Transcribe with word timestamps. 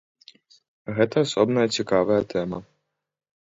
Гэта 1.01 1.15
асобная 1.27 1.67
цікавая 1.77 2.21
тэма. 2.35 2.59